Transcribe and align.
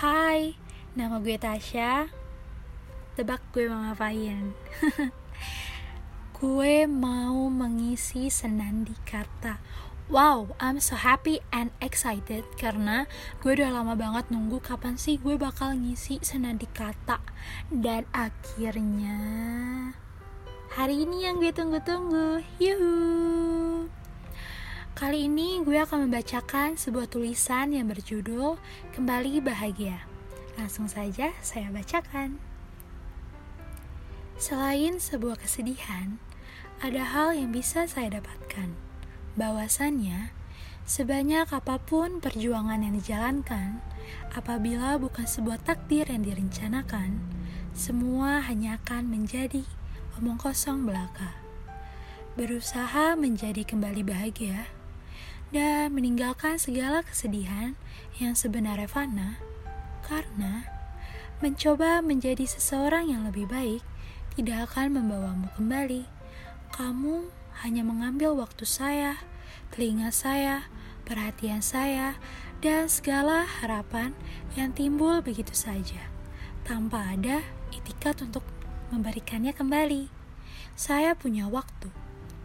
Hai, 0.00 0.56
nama 0.96 1.20
gue 1.20 1.36
Tasya 1.36 2.08
Tebak 3.20 3.52
gue 3.52 3.68
mau 3.68 3.84
ngapain? 3.84 4.56
gue 6.40 6.76
mau 6.88 7.52
mengisi 7.52 8.32
senandi 8.32 8.96
kata 9.04 9.60
Wow, 10.08 10.56
I'm 10.56 10.80
so 10.80 10.96
happy 10.96 11.44
and 11.52 11.68
excited 11.84 12.48
karena 12.56 13.04
gue 13.44 13.60
udah 13.60 13.76
lama 13.76 13.92
banget 13.92 14.32
nunggu 14.32 14.64
kapan 14.64 14.96
sih 14.96 15.20
gue 15.20 15.36
bakal 15.36 15.76
ngisi 15.76 16.16
senandi 16.24 16.64
kata 16.72 17.20
Dan 17.68 18.08
akhirnya 18.16 19.20
hari 20.80 21.04
ini 21.04 21.28
yang 21.28 21.44
gue 21.44 21.52
tunggu-tunggu. 21.52 22.40
Yuhuu 22.56 23.99
Kali 24.90 25.30
ini 25.30 25.62
gue 25.62 25.78
akan 25.78 26.10
membacakan 26.10 26.74
sebuah 26.74 27.06
tulisan 27.06 27.70
yang 27.70 27.86
berjudul 27.86 28.58
Kembali 28.90 29.38
Bahagia. 29.38 30.02
Langsung 30.58 30.90
saja 30.90 31.30
saya 31.38 31.70
bacakan. 31.70 32.42
Selain 34.34 34.98
sebuah 34.98 35.38
kesedihan, 35.38 36.18
ada 36.82 37.06
hal 37.06 37.38
yang 37.38 37.54
bisa 37.54 37.86
saya 37.86 38.18
dapatkan. 38.18 38.74
Bahwasannya, 39.38 40.34
sebanyak 40.82 41.46
apa 41.54 41.78
pun 41.78 42.18
perjuangan 42.18 42.82
yang 42.82 42.98
dijalankan, 42.98 43.78
apabila 44.34 44.98
bukan 44.98 45.22
sebuah 45.22 45.62
takdir 45.62 46.10
yang 46.10 46.26
direncanakan, 46.26 47.22
semua 47.78 48.42
hanya 48.42 48.82
akan 48.82 49.06
menjadi 49.06 49.62
omong 50.18 50.42
kosong 50.42 50.82
belaka. 50.82 51.38
Berusaha 52.34 53.14
menjadi 53.14 53.62
kembali 53.62 54.02
bahagia 54.02 54.79
dan 55.50 55.90
meninggalkan 55.94 56.58
segala 56.58 57.02
kesedihan 57.02 57.74
yang 58.22 58.38
sebenarnya 58.38 58.86
fana 58.86 59.38
karena 60.06 60.66
mencoba 61.42 62.02
menjadi 62.02 62.46
seseorang 62.46 63.10
yang 63.10 63.26
lebih 63.26 63.50
baik 63.50 63.82
tidak 64.38 64.70
akan 64.70 64.98
membawamu 64.98 65.50
kembali. 65.58 66.06
Kamu 66.70 67.28
hanya 67.66 67.82
mengambil 67.82 68.38
waktu 68.38 68.62
saya, 68.62 69.18
telinga 69.74 70.14
saya, 70.14 70.70
perhatian 71.04 71.60
saya, 71.60 72.14
dan 72.62 72.86
segala 72.86 73.48
harapan 73.60 74.14
yang 74.54 74.70
timbul 74.76 75.18
begitu 75.24 75.52
saja, 75.56 76.08
tanpa 76.62 77.16
ada 77.16 77.42
itikat 77.72 78.20
untuk 78.22 78.44
memberikannya 78.94 79.56
kembali. 79.56 80.12
Saya 80.76 81.16
punya 81.16 81.48
waktu, 81.50 81.90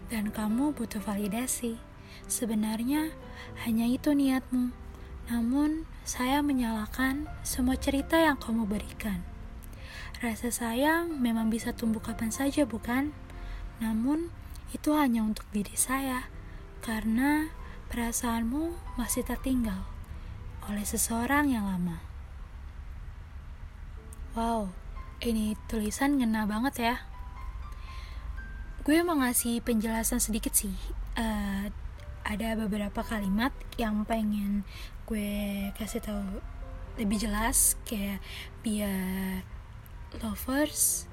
dan 0.09 0.31
kamu 0.31 0.73
butuh 0.73 1.03
validasi. 1.03 1.77
Sebenarnya 2.25 3.13
hanya 3.63 3.85
itu 3.85 4.11
niatmu, 4.11 4.73
namun 5.29 5.85
saya 6.05 6.41
menyalahkan 6.41 7.29
semua 7.45 7.77
cerita 7.77 8.17
yang 8.17 8.37
kamu 8.37 8.65
berikan. 8.65 9.21
Rasa 10.19 10.49
sayang 10.49 11.21
memang 11.21 11.53
bisa 11.53 11.71
tumbuh 11.71 12.01
kapan 12.01 12.33
saja, 12.33 12.65
bukan? 12.65 13.13
Namun 13.79 14.33
itu 14.73 14.91
hanya 14.97 15.23
untuk 15.23 15.45
diri 15.55 15.77
saya, 15.77 16.27
karena 16.83 17.53
perasaanmu 17.93 18.97
masih 18.99 19.23
tertinggal 19.23 19.87
oleh 20.67 20.83
seseorang 20.83 21.47
yang 21.47 21.69
lama. 21.69 22.01
Wow, 24.35 24.67
ini 25.23 25.55
tulisan 25.71 26.19
ngena 26.19 26.43
banget 26.43 26.75
ya. 26.91 26.95
Gue 28.83 28.99
mau 28.99 29.15
ngasih 29.15 29.63
penjelasan 29.63 30.19
sedikit 30.19 30.51
sih. 30.51 30.75
Uh, 31.15 31.54
ada 32.25 32.57
beberapa 32.57 33.05
kalimat 33.05 33.53
yang 33.77 34.01
pengen 34.09 34.65
gue 35.05 35.69
kasih 35.77 36.01
tahu 36.01 36.41
lebih 36.97 37.21
jelas 37.21 37.77
kayak 37.85 38.17
biar 38.65 39.45
lovers. 40.25 41.05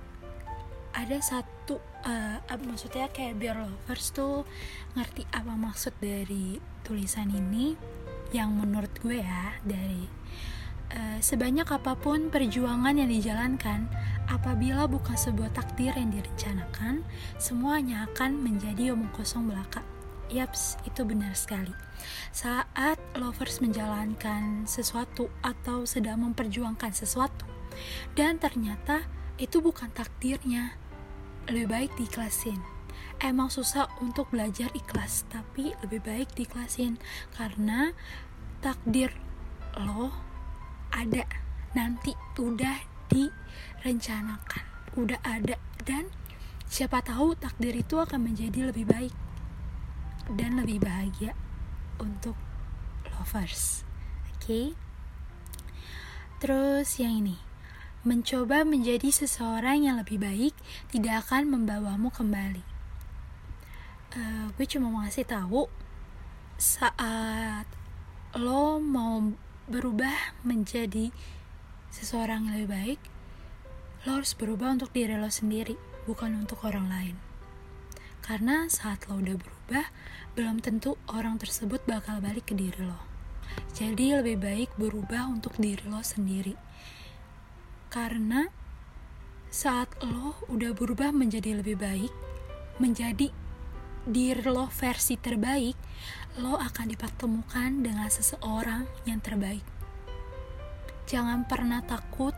Ada 0.93 1.21
satu 1.21 1.81
uh, 2.05 2.41
maksudnya 2.65 3.13
kayak 3.13 3.37
biar 3.37 3.57
lovers 3.61 4.13
tuh 4.17 4.49
ngerti 4.97 5.29
apa 5.37 5.53
maksud 5.53 5.93
dari 6.01 6.57
tulisan 6.81 7.29
ini? 7.29 7.77
Yang 8.33 8.51
menurut 8.65 8.93
gue 9.05 9.21
ya 9.21 9.61
dari 9.61 10.09
uh, 10.97 11.19
sebanyak 11.21 11.69
apa 11.69 11.93
pun 11.93 12.33
perjuangan 12.33 12.97
yang 12.97 13.13
dijalankan 13.13 13.85
apabila 14.33 14.89
bukan 14.89 15.13
sebuah 15.13 15.53
takdir 15.53 15.93
yang 15.93 16.09
direncanakan 16.09 17.05
semuanya 17.37 18.09
akan 18.09 18.41
menjadi 18.41 18.97
omong 18.97 19.13
kosong 19.13 19.45
belaka 19.51 19.85
Yaps, 20.31 20.79
itu 20.87 21.03
benar 21.03 21.35
sekali. 21.35 21.73
Saat 22.31 22.99
lovers 23.19 23.59
menjalankan 23.59 24.69
sesuatu 24.69 25.33
atau 25.43 25.83
sedang 25.89 26.23
memperjuangkan 26.23 26.95
sesuatu, 26.95 27.47
dan 28.15 28.39
ternyata 28.39 29.07
itu 29.41 29.59
bukan 29.59 29.91
takdirnya, 29.91 30.77
lebih 31.51 31.67
baik 31.69 31.91
diikhlasin. 31.99 32.61
Emang 33.23 33.51
susah 33.51 33.87
untuk 34.03 34.31
belajar 34.35 34.71
ikhlas, 34.75 35.27
tapi 35.31 35.75
lebih 35.87 36.03
baik 36.03 36.35
diikhlasin 36.35 36.99
karena 37.35 37.95
takdir 38.63 39.15
lo 39.79 40.11
ada 40.91 41.25
nanti 41.73 42.13
udah 42.37 42.83
direncanakan, 43.09 44.65
udah 44.99 45.19
ada 45.23 45.57
dan 45.87 46.11
siapa 46.67 47.03
tahu 47.05 47.39
takdir 47.39 47.75
itu 47.79 47.99
akan 48.01 48.33
menjadi 48.33 48.71
lebih 48.73 48.91
baik 48.91 49.15
dan 50.31 50.59
lebih 50.59 50.83
bahagia 50.83 51.35
untuk 51.99 52.39
lovers. 53.19 53.87
Oke. 54.35 54.43
Okay? 54.43 54.67
Terus 56.43 56.99
yang 56.99 57.23
ini, 57.23 57.39
mencoba 58.03 58.67
menjadi 58.67 59.15
seseorang 59.15 59.87
yang 59.87 59.97
lebih 60.03 60.19
baik 60.19 60.55
tidak 60.91 61.27
akan 61.27 61.55
membawamu 61.55 62.11
kembali. 62.11 62.67
Uh, 64.13 64.51
gue 64.59 64.67
cuma 64.67 64.91
mau 64.91 65.07
ngasih 65.07 65.25
tahu 65.25 65.71
saat 66.59 67.65
lo 68.35 68.83
mau 68.83 69.23
berubah 69.71 70.35
menjadi 70.43 71.15
seseorang 71.95 72.51
yang 72.51 72.53
lebih 72.59 72.71
baik, 72.75 73.01
lo 74.03 74.19
harus 74.19 74.35
berubah 74.35 74.75
untuk 74.75 74.91
diri 74.91 75.15
lo 75.15 75.31
sendiri, 75.31 75.79
bukan 76.05 76.43
untuk 76.43 76.67
orang 76.67 76.91
lain. 76.91 77.32
Karena 78.23 78.71
saat 78.71 79.11
lo 79.11 79.19
udah 79.19 79.35
berubah, 79.35 79.87
belum 80.39 80.63
tentu 80.63 80.95
orang 81.11 81.43
tersebut 81.43 81.83
bakal 81.91 82.23
balik 82.23 82.49
ke 82.51 82.55
diri 82.55 82.87
lo. 82.87 83.03
Jadi 83.75 84.15
lebih 84.15 84.39
baik 84.39 84.71
berubah 84.79 85.27
untuk 85.27 85.59
diri 85.59 85.83
lo 85.91 86.01
sendiri. 86.01 86.55
Karena 87.91 88.47
saat 89.53 89.91
lo 90.07 90.39
udah 90.49 90.73
berubah 90.73 91.11
menjadi 91.11 91.61
lebih 91.61 91.77
baik, 91.77 92.15
menjadi 92.81 93.29
diri 94.07 94.47
lo 94.47 94.71
versi 94.71 95.19
terbaik, 95.19 95.77
lo 96.41 96.57
akan 96.57 96.87
dipertemukan 96.89 97.85
dengan 97.85 98.09
seseorang 98.09 98.87
yang 99.05 99.19
terbaik. 99.19 99.67
Jangan 101.11 101.45
pernah 101.45 101.85
takut, 101.85 102.33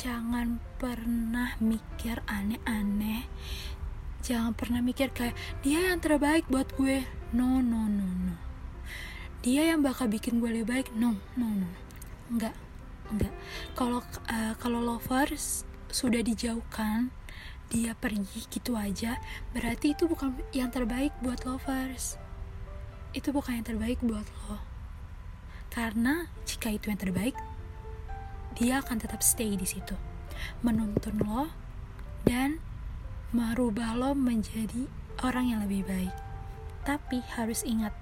jangan 0.00 0.56
pernah 0.80 1.58
mikir 1.60 2.24
aneh-aneh, 2.24 3.28
jangan 4.22 4.54
pernah 4.54 4.78
mikir 4.78 5.10
kayak 5.10 5.34
dia 5.66 5.92
yang 5.92 5.98
terbaik 5.98 6.46
buat 6.46 6.70
gue. 6.78 7.02
No 7.34 7.58
no 7.58 7.90
no 7.90 8.06
no. 8.06 8.36
Dia 9.42 9.74
yang 9.74 9.82
bakal 9.82 10.06
bikin 10.06 10.38
gue 10.38 10.62
lebih 10.62 10.68
baik? 10.70 10.88
No 10.94 11.18
no 11.34 11.50
no. 11.50 11.68
Enggak 12.30 12.54
enggak. 13.10 13.34
Kalau 13.74 14.00
uh, 14.30 14.54
kalau 14.56 14.80
lovers 14.80 15.66
sudah 15.92 16.24
dijauhkan 16.24 17.12
dia 17.68 17.96
pergi 17.96 18.48
gitu 18.48 18.76
aja 18.76 19.16
berarti 19.52 19.92
itu 19.92 20.08
bukan 20.08 20.38
yang 20.54 20.70
terbaik 20.70 21.12
buat 21.20 21.42
lovers. 21.44 22.16
Itu 23.12 23.34
bukan 23.34 23.60
yang 23.60 23.66
terbaik 23.66 24.00
buat 24.00 24.24
lo. 24.48 24.62
Karena 25.68 26.30
jika 26.48 26.72
itu 26.72 26.88
yang 26.88 27.00
terbaik 27.00 27.36
dia 28.56 28.80
akan 28.84 29.00
tetap 29.00 29.24
stay 29.24 29.56
di 29.56 29.64
situ 29.64 29.96
menuntun 30.60 31.16
lo 31.24 31.48
dan 32.28 32.60
merubah 33.32 33.96
lo 33.96 34.12
menjadi 34.12 34.84
orang 35.24 35.56
yang 35.56 35.60
lebih 35.64 35.88
baik. 35.88 36.12
Tapi 36.84 37.24
harus 37.32 37.64
ingat, 37.64 37.96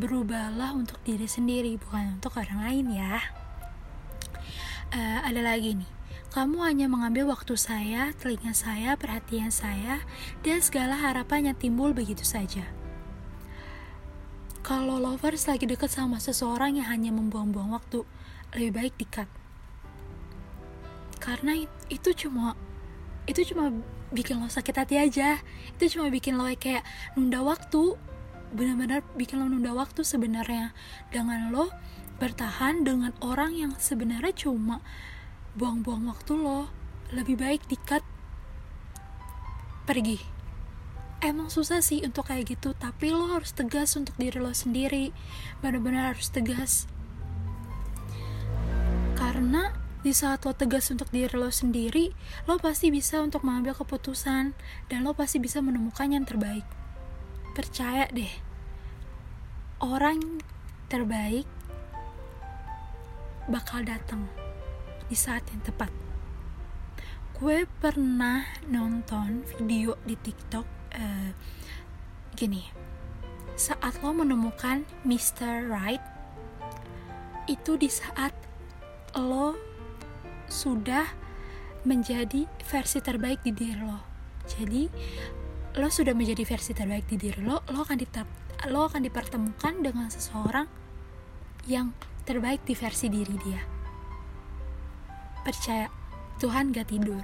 berubahlah 0.00 0.72
untuk 0.72 0.96
diri 1.04 1.28
sendiri, 1.28 1.76
bukan 1.76 2.16
untuk 2.16 2.40
orang 2.40 2.64
lain 2.64 2.86
ya. 2.96 3.20
Uh, 4.90 5.20
ada 5.20 5.44
lagi 5.44 5.76
nih, 5.76 5.90
kamu 6.32 6.64
hanya 6.64 6.86
mengambil 6.88 7.28
waktu 7.28 7.60
saya, 7.60 8.16
telinga 8.16 8.56
saya, 8.56 8.96
perhatian 8.96 9.52
saya, 9.52 10.00
dan 10.40 10.64
segala 10.64 10.96
harapan 10.96 11.52
yang 11.52 11.58
timbul 11.60 11.92
begitu 11.92 12.24
saja. 12.24 12.64
Kalau 14.64 14.96
lovers 14.96 15.44
lagi 15.44 15.68
deket 15.68 15.92
sama 15.92 16.16
seseorang 16.16 16.80
yang 16.80 16.88
hanya 16.88 17.12
membuang-buang 17.12 17.74
waktu, 17.76 18.06
lebih 18.56 18.72
baik 18.72 18.94
dikat. 18.96 19.28
Karena 21.20 21.52
itu 21.92 22.10
cuma 22.16 22.56
itu 23.28 23.44
cuma 23.52 23.68
bikin 24.10 24.42
lo 24.42 24.50
sakit 24.50 24.74
hati 24.74 24.98
aja. 24.98 25.38
Itu 25.78 25.98
cuma 25.98 26.10
bikin 26.10 26.36
lo 26.36 26.46
kayak 26.46 26.82
nunda 27.14 27.42
waktu. 27.42 27.96
Benar-benar 28.50 29.06
bikin 29.14 29.38
lo 29.38 29.46
nunda 29.46 29.74
waktu 29.74 30.02
sebenarnya. 30.02 30.74
Dengan 31.10 31.54
lo 31.54 31.70
bertahan 32.20 32.84
dengan 32.84 33.16
orang 33.24 33.56
yang 33.56 33.72
sebenarnya 33.78 34.34
cuma 34.36 34.82
buang-buang 35.56 36.10
waktu 36.10 36.36
lo. 36.36 36.68
Lebih 37.10 37.38
baik 37.38 37.66
dikat 37.66 38.02
pergi. 39.86 40.22
Emang 41.20 41.52
susah 41.52 41.84
sih 41.84 42.00
untuk 42.00 42.32
kayak 42.32 42.48
gitu 42.48 42.72
tapi 42.72 43.12
lo 43.12 43.28
harus 43.28 43.52
tegas 43.52 43.92
untuk 43.98 44.14
diri 44.18 44.38
lo 44.38 44.54
sendiri. 44.54 45.14
Benar-benar 45.62 46.14
harus 46.14 46.30
tegas. 46.30 46.86
Karena 49.20 49.79
di 50.00 50.12
saat 50.16 50.44
lo 50.48 50.56
tegas 50.56 50.88
untuk 50.88 51.12
diri 51.12 51.32
lo 51.36 51.52
sendiri 51.52 52.12
lo 52.48 52.56
pasti 52.56 52.88
bisa 52.88 53.20
untuk 53.20 53.44
mengambil 53.44 53.76
keputusan 53.76 54.56
dan 54.88 54.98
lo 55.04 55.12
pasti 55.12 55.36
bisa 55.36 55.60
menemukan 55.60 56.08
yang 56.12 56.24
terbaik 56.24 56.64
percaya 57.52 58.08
deh 58.08 58.32
orang 59.80 60.40
terbaik 60.92 61.48
bakal 63.50 63.82
datang 63.82 64.30
di 65.10 65.16
saat 65.18 65.42
yang 65.50 65.60
tepat. 65.66 65.90
Gue 67.34 67.66
pernah 67.82 68.46
nonton 68.70 69.42
video 69.56 69.98
di 70.06 70.14
TikTok 70.14 70.66
uh, 70.94 71.30
gini. 72.38 72.62
Saat 73.58 74.00
lo 74.00 74.14
menemukan 74.14 74.86
Mr. 75.04 75.66
Right, 75.66 76.00
itu 77.50 77.74
di 77.74 77.90
saat 77.90 78.32
lo 79.18 79.69
sudah 80.50 81.06
menjadi 81.88 82.44
versi 82.66 83.00
terbaik 83.00 83.40
di 83.40 83.56
diri 83.56 83.80
lo. 83.80 84.02
Jadi 84.44 84.90
lo 85.78 85.88
sudah 85.88 86.12
menjadi 86.12 86.42
versi 86.44 86.74
terbaik 86.74 87.06
di 87.06 87.16
diri 87.16 87.40
lo, 87.40 87.62
lo 87.70 87.86
akan 87.86 87.96
ditap, 87.96 88.26
lo 88.68 88.90
akan 88.90 89.06
dipertemukan 89.06 89.80
dengan 89.80 90.10
seseorang 90.10 90.66
yang 91.64 91.94
terbaik 92.26 92.66
di 92.66 92.74
versi 92.74 93.06
diri 93.08 93.36
dia. 93.40 93.62
Percaya, 95.40 95.88
Tuhan 96.36 96.74
gak 96.74 96.92
tidur. 96.92 97.22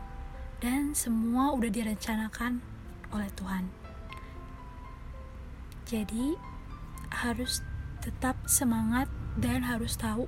Dan 0.56 0.96
semua 0.96 1.52
udah 1.52 1.68
direncanakan 1.68 2.64
oleh 3.12 3.28
Tuhan. 3.36 3.68
Jadi, 5.84 6.32
harus 7.12 7.60
tetap 8.00 8.40
semangat 8.48 9.06
dan 9.36 9.68
harus 9.68 10.00
tahu 10.00 10.26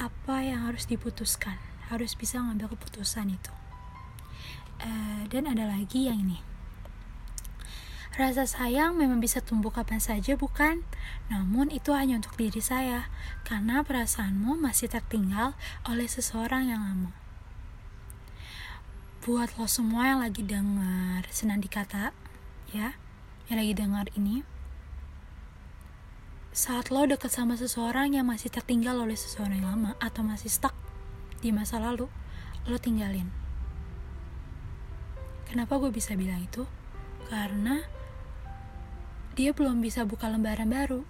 apa 0.00 0.42
yang 0.42 0.64
harus 0.64 0.88
diputuskan. 0.88 1.60
Harus 1.88 2.18
bisa 2.18 2.42
ngambil 2.42 2.74
keputusan 2.74 3.34
itu. 3.34 3.52
Uh, 4.82 5.24
dan 5.32 5.48
ada 5.48 5.64
lagi 5.64 6.06
yang 6.06 6.20
ini 6.20 6.38
Rasa 8.16 8.48
sayang 8.48 8.96
memang 8.96 9.20
bisa 9.20 9.44
tumbuh 9.44 9.68
kapan 9.68 10.00
saja, 10.00 10.40
bukan? 10.40 10.80
Namun 11.28 11.68
itu 11.68 11.92
hanya 11.92 12.16
untuk 12.16 12.32
diri 12.40 12.64
saya, 12.64 13.12
karena 13.44 13.84
perasaanmu 13.84 14.56
masih 14.56 14.88
tertinggal 14.88 15.52
oleh 15.84 16.08
seseorang 16.08 16.72
yang 16.72 16.80
lama. 16.80 17.12
Buat 19.20 19.60
lo 19.60 19.68
semua 19.68 20.16
yang 20.16 20.24
lagi 20.24 20.40
dengar 20.40 21.28
senang 21.28 21.60
dikata, 21.60 22.16
ya, 22.72 22.96
yang 23.52 23.60
lagi 23.60 23.76
dengar 23.76 24.08
ini, 24.16 24.48
saat 26.56 26.88
lo 26.88 27.04
deket 27.04 27.28
sama 27.28 27.60
seseorang 27.60 28.16
yang 28.16 28.32
masih 28.32 28.48
tertinggal 28.48 28.96
oleh 28.96 29.12
seseorang 29.12 29.60
yang 29.60 29.76
lama 29.76 29.92
atau 30.00 30.24
masih 30.24 30.48
stuck 30.48 30.72
di 31.40 31.50
masa 31.52 31.80
lalu, 31.80 32.08
lo 32.66 32.76
tinggalin. 32.80 33.28
Kenapa 35.46 35.78
gue 35.78 35.94
bisa 35.94 36.18
bilang 36.18 36.42
itu? 36.42 36.66
Karena 37.30 37.82
dia 39.36 39.52
belum 39.52 39.84
bisa 39.84 40.02
buka 40.08 40.32
lembaran 40.32 40.72
baru 40.72 41.04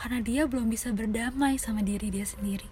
karena 0.00 0.24
dia 0.24 0.48
belum 0.48 0.72
bisa 0.72 0.96
berdamai 0.96 1.60
sama 1.60 1.84
diri 1.84 2.08
dia 2.08 2.24
sendiri. 2.24 2.66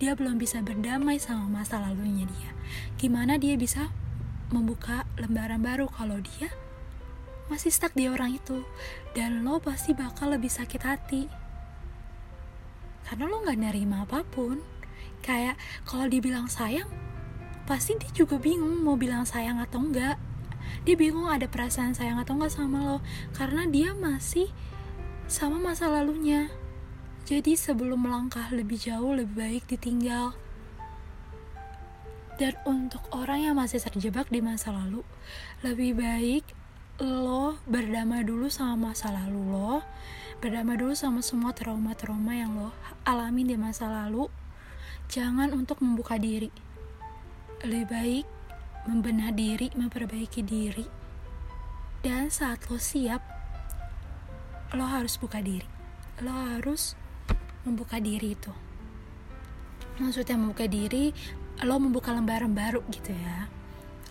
Dia 0.00 0.16
belum 0.16 0.40
bisa 0.40 0.64
berdamai 0.64 1.20
sama 1.20 1.60
masa 1.60 1.76
lalunya 1.76 2.24
dia. 2.24 2.50
Gimana 2.96 3.36
dia 3.36 3.54
bisa 3.60 3.92
membuka 4.50 5.06
lembaran 5.20 5.62
baru 5.62 5.86
kalau 5.92 6.18
dia 6.18 6.50
masih 7.50 7.70
stuck 7.74 7.94
di 7.98 8.06
orang 8.06 8.38
itu 8.38 8.62
dan 9.14 9.42
lo 9.42 9.58
pasti 9.58 9.90
bakal 9.90 10.30
lebih 10.30 10.50
sakit 10.50 10.82
hati 10.86 11.26
karena 13.10 13.26
lo 13.26 13.42
nggak 13.42 13.58
nerima 13.58 14.06
apa 14.06 14.22
pun 14.22 14.62
kayak 15.20 15.60
kalau 15.84 16.08
dibilang 16.08 16.48
sayang 16.48 16.88
pasti 17.70 17.94
dia 18.02 18.10
juga 18.10 18.34
bingung 18.34 18.82
mau 18.82 18.98
bilang 18.98 19.22
sayang 19.22 19.62
atau 19.62 19.78
enggak. 19.78 20.18
Dia 20.82 20.96
bingung 20.98 21.30
ada 21.30 21.46
perasaan 21.46 21.94
sayang 21.94 22.18
atau 22.18 22.34
enggak 22.34 22.50
sama 22.50 22.82
lo 22.82 22.98
karena 23.36 23.62
dia 23.70 23.94
masih 23.94 24.50
sama 25.30 25.62
masa 25.62 25.86
lalunya. 25.86 26.50
Jadi 27.30 27.54
sebelum 27.54 28.10
melangkah 28.10 28.50
lebih 28.50 28.74
jauh 28.74 29.14
lebih 29.14 29.38
baik 29.38 29.62
ditinggal. 29.70 30.34
Dan 32.40 32.58
untuk 32.66 33.06
orang 33.14 33.46
yang 33.46 33.54
masih 33.54 33.78
terjebak 33.78 34.32
di 34.32 34.42
masa 34.42 34.74
lalu 34.74 35.06
lebih 35.62 35.94
baik 35.94 36.42
lo 37.00 37.56
berdamai 37.70 38.26
dulu 38.26 38.50
sama 38.50 38.90
masa 38.90 39.08
lalu 39.14 39.40
lo 39.46 39.80
berdamai 40.40 40.76
dulu 40.76 40.96
sama 40.96 41.20
semua 41.20 41.52
trauma-trauma 41.52 42.32
yang 42.32 42.56
lo 42.56 42.72
alami 43.04 43.44
di 43.44 43.60
masa 43.60 43.92
lalu 43.92 44.28
jangan 45.10 45.50
untuk 45.50 45.82
membuka 45.82 46.14
diri 46.16 46.70
lebih 47.60 47.86
baik 47.92 48.26
membenah 48.88 49.36
diri, 49.36 49.68
memperbaiki 49.76 50.40
diri. 50.40 50.86
Dan 52.00 52.32
saat 52.32 52.64
lo 52.72 52.80
siap, 52.80 53.20
lo 54.72 54.84
harus 54.88 55.20
buka 55.20 55.44
diri. 55.44 55.68
Lo 56.24 56.32
harus 56.32 56.96
membuka 57.68 58.00
diri 58.00 58.32
itu. 58.32 58.52
Maksudnya 60.00 60.40
membuka 60.40 60.64
diri, 60.64 61.12
lo 61.60 61.76
membuka 61.76 62.16
lembaran 62.16 62.56
baru 62.56 62.80
gitu 62.88 63.12
ya. 63.12 63.52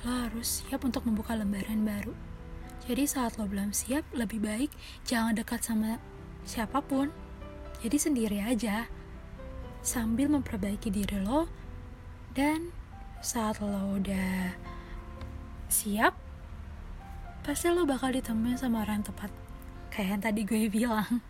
Lo 0.05 0.29
harus 0.29 0.61
siap 0.61 0.85
untuk 0.85 1.09
membuka 1.09 1.33
lembaran 1.33 1.81
baru. 1.81 2.13
Jadi 2.85 3.09
saat 3.09 3.41
lo 3.41 3.49
belum 3.49 3.73
siap, 3.73 4.05
lebih 4.13 4.37
baik 4.41 4.69
jangan 5.09 5.33
dekat 5.33 5.65
sama 5.65 5.97
siapa 6.45 6.85
pun. 6.85 7.09
Jadi 7.81 7.97
sendiri 7.97 8.37
aja. 8.45 8.85
Sambil 9.79 10.27
memperbaiki 10.27 10.91
diri 10.91 11.23
lo 11.23 11.47
dan 12.35 12.75
saat 13.23 13.59
lo 13.63 13.99
udah 13.99 14.55
siap 15.71 16.15
pasti 17.43 17.71
lo 17.71 17.87
bakal 17.87 18.11
ditemuin 18.11 18.59
sama 18.59 18.83
orang 18.83 19.01
yang 19.01 19.07
tepat. 19.09 19.31
Kayak 19.89 20.09
yang 20.11 20.21
tadi 20.21 20.41
gue 20.45 20.67
bilang. 20.67 21.23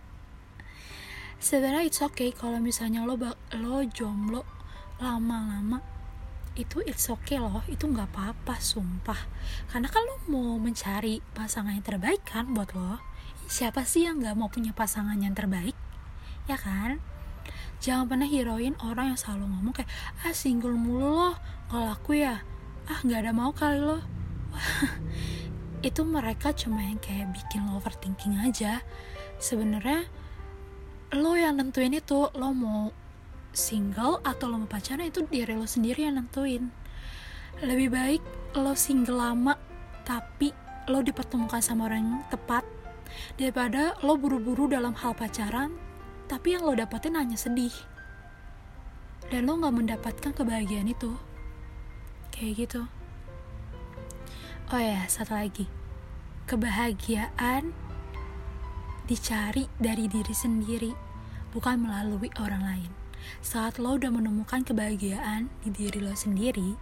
Sebenarnya 1.39 1.87
it's 1.87 2.03
okay 2.03 2.35
kalau 2.35 2.59
misalnya 2.59 3.07
lo 3.07 3.15
lo 3.55 3.77
jomblo 3.87 4.43
lama-lama. 4.99 5.79
Itu 6.57 6.83
it's 6.83 7.07
okay 7.07 7.39
loh. 7.39 7.63
Itu 7.71 7.87
nggak 7.87 8.11
apa-apa 8.11 8.59
sumpah. 8.59 9.29
Karena 9.71 9.87
kan 9.87 10.03
lo 10.03 10.19
mau 10.27 10.59
mencari 10.59 11.23
pasangan 11.31 11.71
yang 11.71 11.85
terbaik 11.85 12.25
kan 12.27 12.51
buat 12.51 12.75
lo. 12.75 12.99
Siapa 13.47 13.87
sih 13.87 14.09
yang 14.09 14.19
nggak 14.19 14.35
mau 14.35 14.51
punya 14.51 14.75
pasangan 14.75 15.15
yang 15.21 15.31
terbaik? 15.31 15.77
Ya 16.49 16.59
kan 16.59 16.99
jangan 17.79 18.11
pernah 18.11 18.27
heroin 18.27 18.75
orang 18.83 19.15
yang 19.15 19.19
selalu 19.19 19.47
ngomong 19.47 19.73
kayak 19.75 19.91
ah 20.27 20.35
single 20.35 20.75
mulu 20.75 21.15
loh 21.15 21.35
kalau 21.71 21.95
aku 21.95 22.19
ya 22.19 22.43
ah 22.91 22.99
nggak 23.05 23.19
ada 23.23 23.31
mau 23.31 23.53
kali 23.55 23.79
loh. 23.79 24.03
Itu 25.87 26.03
mereka 26.03 26.51
cuma 26.51 26.83
yang 26.83 26.99
kayak 26.99 27.31
bikin 27.31 27.63
lo 27.69 27.79
overthinking 27.79 28.35
aja. 28.43 28.83
Sebenarnya 29.39 30.03
lo 31.15 31.39
yang 31.39 31.55
nentuin 31.55 31.95
itu 31.95 32.27
lo 32.35 32.51
mau 32.51 32.91
single 33.55 34.19
atau 34.27 34.51
lo 34.51 34.59
mau 34.59 34.69
pacaran 34.69 35.07
itu 35.07 35.23
diri 35.23 35.55
lo 35.55 35.63
sendiri 35.63 36.03
yang 36.03 36.19
nentuin. 36.19 36.67
Lebih 37.63 37.89
baik 37.95 38.21
lo 38.59 38.75
single 38.75 39.15
lama 39.15 39.55
tapi 40.03 40.51
lo 40.91 40.99
dipertemukan 40.99 41.63
sama 41.63 41.87
orang 41.87 42.01
yang 42.03 42.21
tepat 42.27 42.65
daripada 43.39 43.95
lo 44.03 44.19
buru-buru 44.19 44.67
dalam 44.67 44.91
hal 44.97 45.15
pacaran 45.15 45.88
tapi 46.29 46.53
yang 46.53 46.63
lo 46.63 46.77
dapetin 46.77 47.17
hanya 47.17 47.33
sedih. 47.35 47.73
Dan 49.33 49.49
lo 49.49 49.57
gak 49.57 49.73
mendapatkan 49.73 50.31
kebahagiaan 50.31 50.87
itu. 50.87 51.17
Kayak 52.29 52.69
gitu. 52.69 52.81
Oh 54.69 54.77
ya 54.77 55.09
satu 55.09 55.33
lagi. 55.33 55.65
Kebahagiaan 56.45 57.73
dicari 59.09 59.65
dari 59.81 60.05
diri 60.05 60.33
sendiri 60.37 60.93
bukan 61.49 61.81
melalui 61.81 62.29
orang 62.37 62.61
lain. 62.61 62.91
Saat 63.41 63.81
lo 63.81 63.97
udah 63.97 64.13
menemukan 64.13 64.61
kebahagiaan 64.61 65.49
di 65.65 65.73
diri 65.73 65.97
lo 65.97 66.13
sendiri 66.13 66.77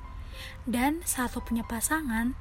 dan 0.68 1.02
saat 1.08 1.34
lo 1.34 1.42
punya 1.42 1.66
pasangan 1.66 2.38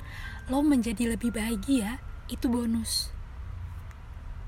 lo 0.50 0.60
menjadi 0.60 1.16
lebih 1.16 1.32
bahagia 1.32 2.02
itu 2.28 2.50
bonus 2.50 3.15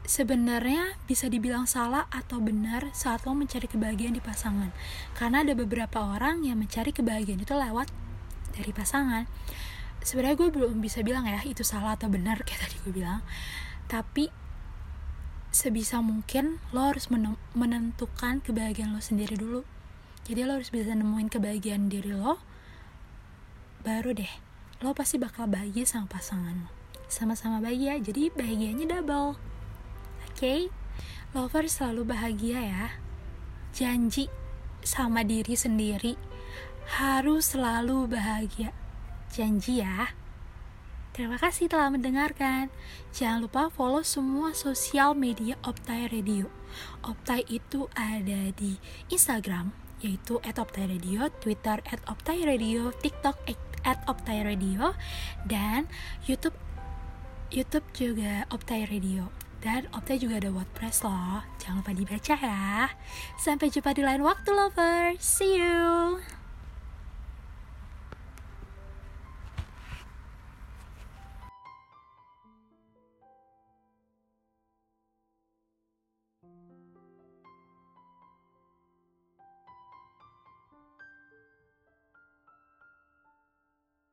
sebenarnya 0.08 0.96
bisa 1.04 1.28
dibilang 1.28 1.68
salah 1.68 2.08
atau 2.08 2.40
benar 2.40 2.88
saat 2.96 3.28
lo 3.28 3.36
mencari 3.36 3.68
kebahagiaan 3.68 4.16
di 4.16 4.24
pasangan. 4.24 4.72
Karena 5.12 5.44
ada 5.44 5.52
beberapa 5.52 6.00
orang 6.00 6.48
yang 6.48 6.56
mencari 6.56 6.96
kebahagiaan 6.96 7.44
itu 7.44 7.52
lewat 7.52 7.92
dari 8.56 8.72
pasangan. 8.72 9.28
Sebenarnya 10.00 10.40
gue 10.40 10.48
belum 10.48 10.80
bisa 10.80 11.04
bilang 11.04 11.28
ya 11.28 11.44
itu 11.44 11.60
salah 11.60 12.00
atau 12.00 12.08
benar 12.08 12.40
kayak 12.48 12.64
tadi 12.64 12.76
gue 12.88 13.04
bilang. 13.04 13.20
Tapi 13.84 14.32
sebisa 15.52 16.00
mungkin 16.00 16.56
lo 16.72 16.88
harus 16.88 17.12
menentukan 17.52 18.40
kebahagiaan 18.40 18.96
lo 18.96 19.04
sendiri 19.04 19.36
dulu. 19.36 19.68
Jadi 20.24 20.40
lo 20.48 20.56
harus 20.56 20.72
bisa 20.72 20.96
nemuin 20.96 21.28
kebahagiaan 21.28 21.92
diri 21.92 22.16
lo 22.16 22.40
baru 23.78 24.10
deh 24.10 24.28
lo 24.82 24.90
pasti 24.90 25.16
bakal 25.16 25.48
bahagia 25.48 25.84
sama 25.84 26.08
pasangan 26.08 26.64
lo. 26.64 26.70
Sama-sama 27.08 27.60
bahagia 27.60 28.00
jadi 28.00 28.32
bahagianya 28.32 29.00
double 29.00 29.47
okay? 30.38 30.70
lovers 31.34 31.82
selalu 31.82 32.14
bahagia 32.14 32.58
ya 32.62 32.86
janji 33.74 34.30
sama 34.86 35.26
diri 35.26 35.58
sendiri 35.58 36.14
harus 36.98 37.52
selalu 37.52 38.08
bahagia 38.08 38.72
janji 39.34 39.82
ya 39.84 40.14
Terima 41.18 41.34
kasih 41.34 41.66
telah 41.66 41.90
mendengarkan. 41.90 42.70
Jangan 43.10 43.42
lupa 43.42 43.74
follow 43.74 44.06
semua 44.06 44.54
sosial 44.54 45.18
media 45.18 45.58
Optai 45.66 46.06
Radio. 46.06 46.46
Optai 47.02 47.42
itu 47.50 47.90
ada 47.98 48.54
di 48.54 48.78
Instagram, 49.10 49.74
yaitu 49.98 50.38
@optai_radio, 50.46 51.26
Twitter 51.42 51.82
@optai_radio, 52.06 52.94
TikTok 53.02 53.34
@optai_radio, 53.82 54.94
dan 55.50 55.90
YouTube 56.22 56.54
YouTube 57.50 57.90
juga 57.98 58.46
Optai 58.54 58.86
Radio. 58.86 59.47
Dan 59.58 59.90
Optai 59.90 60.22
juga 60.22 60.38
ada 60.38 60.54
WordPress 60.54 61.02
loh. 61.02 61.42
Jangan 61.58 61.82
lupa 61.82 61.92
dibaca 61.94 62.34
ya. 62.38 62.94
Sampai 63.42 63.74
jumpa 63.74 63.90
di 63.90 64.06
lain 64.06 64.22
waktu 64.22 64.54
lovers. 64.54 65.18
See 65.18 65.58
you. 65.58 66.37